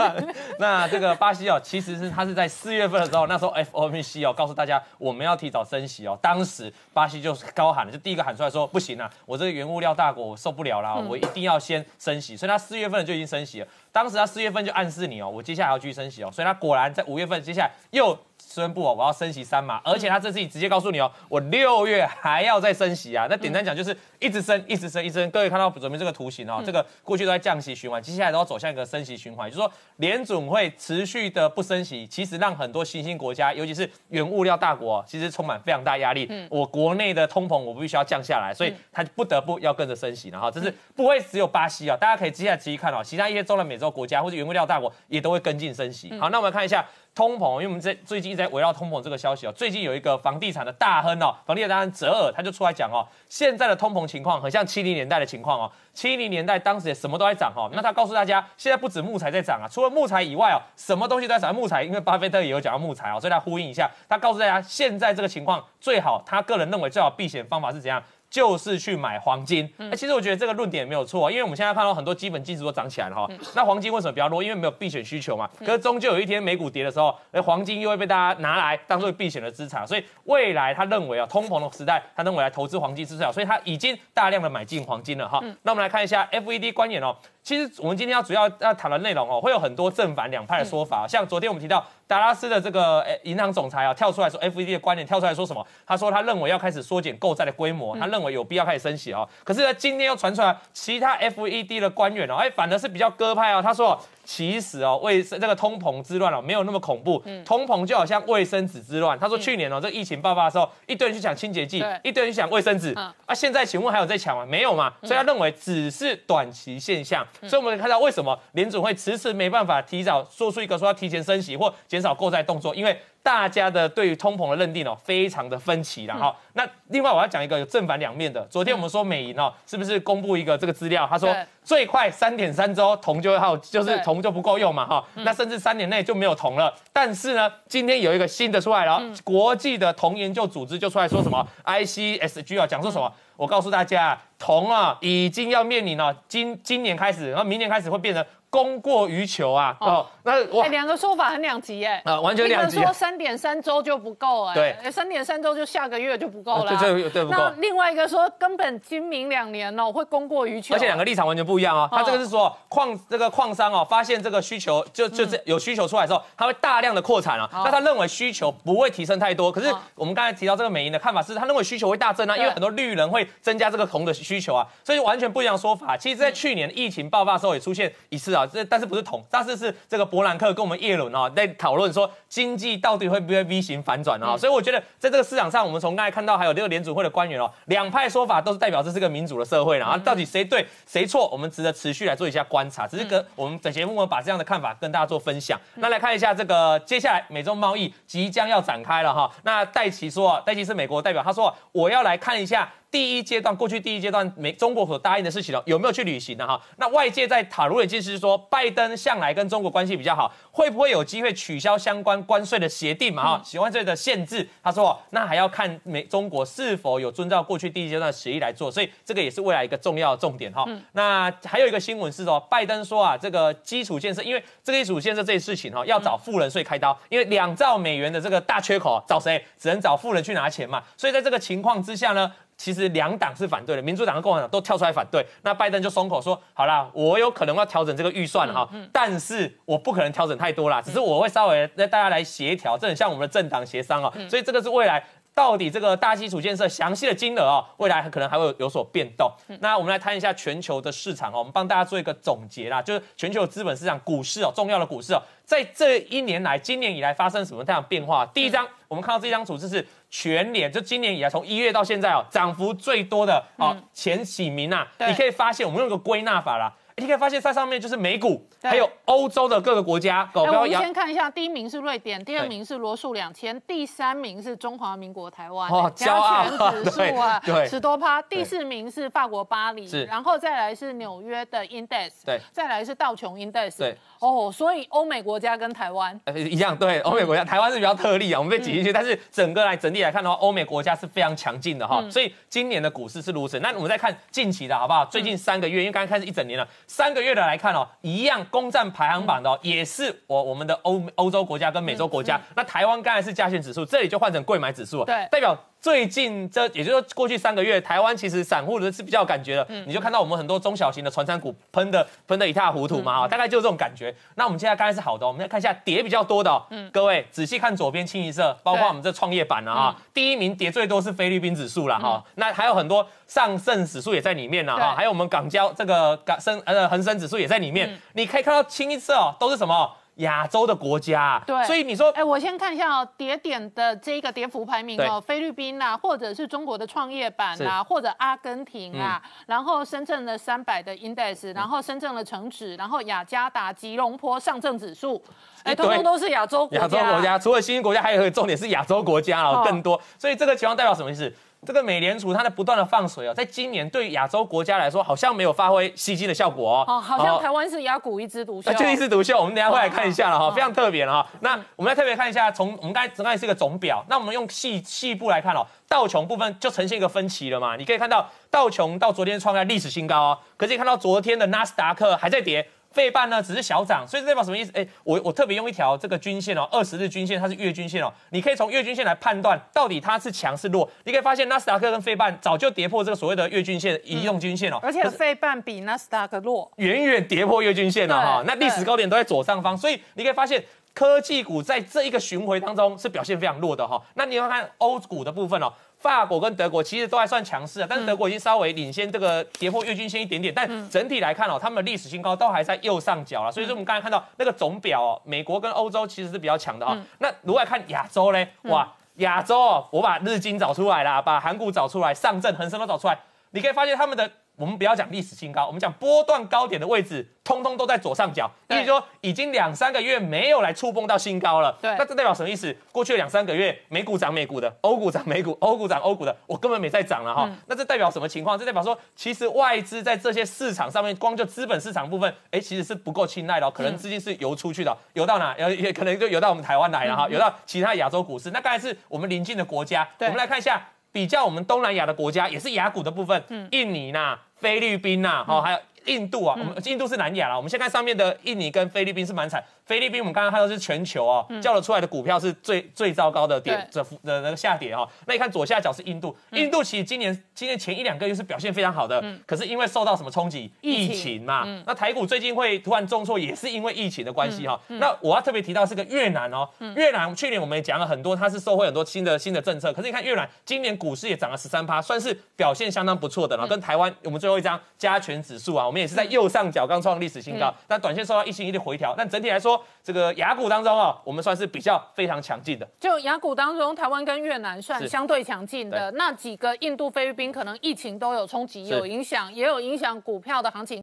[0.58, 13.66] 那这个巴西哦，其实是它是在四月份的时候，那时候 FOMC 哦告诉大家我们要提早升息哦，当时巴西就是高喊了，就第一个喊出来说不行啊，我这个原物料大国我受不了啦，我一定要先升息，所以他四月份就已经升息了。
[13.92, 23.26] 当时他四月份就暗示你哦，我接下来要继续升息哦，所以他果然在五月份接下来又宣布哦，我要升息三码，而且他这次直接告诉你哦，我六月还要再升息啊。
[23.30, 25.30] 那简单讲就是一直升，一直升，一直升。
[25.30, 36.28] 各位看到左边这个图形哦，这个过去都在降息循环，接下来都要走向一个升息循环，就是说联准会持续的不升息，其实让很多新兴国家，尤其是原物料大国哦，其实充满非常大压力。
[36.50, 46.12] 我国内的通膨我必须要降下来，所以他不得不要跟着升息，然后这是不会只有巴西啊，大家可以接下来仔细看哦，其他一些中南美洲国家或者原物料大国也都会跟进升息。
[46.18, 46.84] 好，那我们看一下。
[47.14, 49.52] 通膨，因为我们在最近一直在围绕通膨这个消息哦。
[49.52, 55.70] 最近有一个房地产的大亨哦，房地产大亨泽尔他就出来讲哦，现在的通膨情况很像七零年代的情况哦。
[55.92, 61.54] 七零年代当时也什么都在涨哦，那他告诉大家，现在不止木材在涨啊，除了木材以外哦，什么东西都在涨。
[61.54, 68.02] 木材，因为巴菲特也有讲到木材哦，所以他呼应一下，他告诉大家，现在这个情况最好，他个人认为最好避险方法是怎样？
[68.32, 69.70] 就是去买黄金。
[69.76, 73.28] 那、其实我觉得这个论点没有错，因为我们现在看到很多基本技术都涨起来了哈。
[73.54, 74.42] 那黄金为什么比较弱？
[74.42, 75.48] 因为没有避险需求嘛。
[75.58, 79.86] 可是终究有一天美股跌的时候，哎，黄金又会被大家拿来当做避险的资产。
[79.86, 85.38] 所以未来他认为啊，通膨的时代，他认为来投资黄金是最好，所以他已经大量的买进黄金了哈。
[85.62, 87.14] 那我们来看一下 FED 观点哦。
[87.42, 91.08] 其实我们今天要主要要谈的内容哦，会有很多正反两派的说法。
[91.08, 95.66] 像昨天我们提到达拉斯的这个诶银行总裁啊，跳出来说 FED 的观点跳出来说什么？
[95.84, 99.28] 他说他认为要开始缩减购债的规模，他认为有必要开始升息哦。
[99.42, 103.60] 可是呢，今天又传出来其他 FED 的官员哦，哎，反而是比较鸽派哦。
[103.60, 104.00] 他说
[104.34, 109.18] 其实哦，卫生这个通膨之乱哦，没有那么恐怖，通膨就好像卫生纸之乱。
[109.18, 112.94] 他说去年哦，这疫情爆发的时候，一堆人去抢清洁剂，一堆人去抢卫生纸。
[112.96, 113.12] 嗯。
[113.26, 114.46] 啊，现在请问还有在抢吗？
[114.46, 117.26] 没有嘛，所以他认为只是短期现象。
[117.42, 126.34] 所以我们可以看到为什么联总会迟迟没办法提早做出一个说要提前升息或减少购债动作，因为大家的对于通膨的认定哦，非常的分歧了哈。
[126.54, 131.06] 那另外我要讲一个有正反两面的，昨天我们说美银哦，是不是公布一个这个资料？
[131.08, 135.04] 他说最快三点三周铜就会耗，就是对铜就不够用嘛哈。
[135.16, 136.74] 那甚至三年内就没有铜了。
[136.92, 143.12] 但是呢，今天有一个新的出来了，国际的铜研究组织就出来说什么 ICSG 啊，讲说什么？
[143.36, 149.74] 我告诉大家，铜啊已经要面临了，今今年开始，然后明年开始会变成供过于求啊。
[149.80, 152.02] 哦，那哇哎，，两个说法很两极哎。
[152.04, 152.92] 啊，完全两极啊一个说。
[152.92, 161.88] 三点三周就不够哎，对哎，三点三周就下个月就不够了对对对不够那另外一个说根本今明两年哦会供过于求，而且两个立场完全不一样哦。
[161.90, 167.48] 他这个是说矿这个矿商哦，发现这个需求就就是有需求出来之后，他会大量的扩产啊。
[167.64, 175.96] 那他认为需求不会提升太多，可是我们刚才提到这个美银的看法是，他认为需求会大增啊，因为很多绿人会增加这个铜的需求啊，所以完全不一样的说法。
[175.96, 184.36] 其实，在去年疫情爆发的时候也出现一次啊，这但是不是同，但是是这个伯兰克跟我们叶伦啊在讨论说经济到底会不会 V 型反转啊。
[184.36, 192.86] 所以我觉得在这个市场上，我们从刚才看到还有这个联储会的官员哦，两派说法都是代表这是个民主的社会了啊，到底谁对谁错，我们值得持续来做一下观察。
[192.86, 195.58] 只是跟我们本节目呢把这样的看法跟大家做分享。
[195.76, 199.30] 那来看一下这个接下来美中贸易即将要展开了哈。
[199.42, 202.70] 那戴奇说，戴奇是美国代表，他说我要来看一下。
[202.92, 206.46] 第一阶段，过去第一阶段美中国所答应的事情了，有没有去履行呢？
[206.46, 213.38] 哈，那外界在讨论的就是说，拜登向来跟中国关系比较好，会不会有机会取消相关关税的协定嘛？
[213.38, 220.66] 哈，关税的限制，他说那还要看美中国是否有遵照过去第一阶段的协议来做，所以这个也是未来一个重要的重点哈。
[220.92, 229.42] 那还有一个新闻是说，拜登说啊，这个基础建设，因为这个基础建设这些事情哈，要找富人税开刀，因为两兆美元的这个大缺口啊找谁？
[229.58, 230.82] 只能找富人去拿钱嘛。
[230.94, 232.30] 所以在这个情况之下呢。
[232.62, 235.26] 其实两党是反对的，民主党和共和党都跳出来反对。
[235.42, 244.12] 那拜登就松口说：“好啦，我有可能要调整这个预算了哈，但是我不可能调整太多啦，只是我会稍微让大家来协调，这很像我们的政党协商哦。
[244.30, 249.28] 所以这个是未来到底这个大基础建设详细的金额哦，未来可能还会有所变动。
[249.58, 258.24] 那我们来谈一下全球的市场哦，我们帮大家做一个总结啦，就是全球资本市场股市哦，重要的股市哦，在这一年来，今年以来发生什么样的变化？
[258.26, 278.20] 第一张，我们看到这张图就是全年，就今年以来从一月到现在哦，涨幅最多的哦前几名啊，你可以发现，我们用一个归纳法啦你可以发现在上面就是美股，对还有欧洲的各个国家，搞哎，我们先看一下，第一名是瑞典，第二名是罗素两千，第三名是中华民国台湾，哦骄傲加权指数啊， 对对十多趴。
[278.22, 293.58] 第四名是法国巴黎，然后再来是纽约的 index，对再来是道琼 index，对，哦，所以欧美国家跟台湾，呃，一样，对，欧美国家，台湾是比较特例啊，我们被挤进去，但是整个来整体来看的话，欧美国家是非常强劲的哈，所以今年的股市是如此。
[293.60, 295.04] 那我们再看近期的好不好？
[295.06, 302.38] 最近三个月，因为刚刚开始一整年了，三个月的来看哦，一样攻占排行榜的哦，也是我我们的欧欧洲国家跟美洲国家。
[302.54, 305.58] 那台湾刚才是加权指数，这里就换成贵买指数了，对代表。
[305.82, 314.14] 最近这也就是说过去三个月，台湾其实散户的是比较有感觉的，你就看到我们很多中小型的传产股喷的喷的一塌糊涂嘛，哈、大概就是这种感觉。
[314.36, 324.96] 那我们现在刚才是好的哦，我们再看一下跌比较多的、哦，各位仔细看左边清一色，包括我们这创业板了哈，第一名跌最多是菲律宾指数了哈，那还有很多上证指数也在里面了哈，对。
[324.98, 329.90] 还有我们港交这个港深呃恒生指数也在里面，你可以看到清一色哦，都是什么？
[330.16, 331.64] 亚洲的国家、啊，对。
[331.64, 339.30] 所以你说哎，我先看一下哦，跌点的这个跌幅排名哦，菲律宾啊，或者是中国的创业板啊，或者阿根廷啊，嗯。
[339.46, 345.22] 然后深圳的三百的 index，然后深圳的成指，然后雅加达、吉隆坡上证指数，
[345.62, 346.82] 哎，通通都是亚洲国家。
[346.82, 350.00] 亚洲国家，除了新兴国家，还有一个重点是亚洲国家哦哦，更多。
[350.18, 351.32] 所以这个情况代表什么意思？
[351.64, 356.84] 这个美联储它的不断的放水哦，在今年对亚洲国家来说，好像没有发挥吸金的效果哦。
[356.88, 358.76] 哦，好像台湾是雅股一枝独秀那。
[358.76, 361.30] 就一枝独秀，我们等一下会来看一下了哈，哦非常特别了哈。
[361.38, 367.76] 那我们来特别看一下，从我们刚才刚才是一个总表，那我们用细细部来看哦，道琼部分就呈现一个分歧了嘛。
[367.76, 372.68] 你可以看到道琼到昨天创下历史新高哦，可是你看到昨天的纳斯达克还在跌。
[372.92, 374.70] 费半呢只是小涨，所以这代表什么意思？
[374.74, 380.88] 哎，我我特别用一条这个均线哦，二十日均线，它是月均线哦，你可以从月均线来判断到底它是强是弱。
[381.04, 386.70] 你可以发现纳斯达克跟费半早就跌破这个所谓的月均线、移动均线哦，而且费半比纳斯达克弱。
[386.76, 390.62] 远远跌破月均线了哈，对那历史高点都在左上方，所以你可以发现
[390.94, 394.00] 科技股在这一个巡回当中是表现非常弱的哈。
[394.14, 395.72] 那你要看欧股的部分哦。
[396.02, 403.52] 法国跟德国其实都还算强势啊，但是德国已经稍微领先这个跌破月均线一点点，但整体来看哦，他们的历史新高都还在右上角了。
[403.52, 406.98] 所以说我们刚才看到那个总表哦，美国跟欧洲其实是比较强的哦。
[407.18, 413.18] 那如果来看亚洲嘞，哇，亚洲哦，我把日经找出来啦，把韩股找出来，上证、恒生都找出来，
[413.52, 414.30] 你可以发现他们的。
[414.62, 421.76] 我们不要讲历史新高，我们讲波段高点的位置，通通都在左上角，也对就是说已经两三个月没有来触碰到新高了。
[421.82, 422.72] 对那这代表什么意思？
[422.92, 427.50] 过去两三个月，美股涨美股的，欧股涨美股，欧股涨欧股的，我根本没在涨了哈。
[427.66, 428.56] 那这代表什么情况？
[428.56, 435.58] 这代表说，其实外资在这些市场上面，光就资本市场部分，哎，其实是不够青睐的哦，可能资金是游出去的，游到哪？
[435.58, 438.52] 游也可能就游到我们台湾来了哈，游到其他亚洲股市。
[438.52, 440.80] 那刚才是我们邻近的国家，我对们来看一下。
[441.14, 447.56] 比较我们东南亚的国家，也是雅股的部分，印尼呐、菲律宾呐，哦，还有印度啊，我们印度是南亚啦。
[447.56, 455.08] 我们先看上面的印尼跟菲律宾是蛮惨，菲律宾我们刚刚看到是全球哦，叫得出来的股票是最最糟糕的跌对这幅的那个下跌哈。
[455.26, 460.70] 那你看左下角是印度，印度其实今年今年前一两个月是表现非常好的，可是因为受到什么冲击？
[460.80, 461.66] 疫疫情情嘛。
[461.86, 464.80] 那台股最近会突然重挫，也是因为疫情的关系哈。
[464.88, 473.56] 那我要特别提到是个越南哦，越南去年我们也讲了很多，它是受惠很多新的新的政策，可是你看越南今年股市也涨了十三趴，算是表现相当不错的。
[473.56, 482.88] 然后跟台湾我们最后一张加权指数啊，我们也是在右上角刚创历史新高，但短线受到一星一的回调，但整体来说，这个雅股当中啊，我们算是比较非常强劲的。
[482.98, 491.00] 就雅股当中，台湾跟越南算相对强劲的，那几个印度、菲律宾可能疫情都有冲击、有影响，也有影响股票的行情。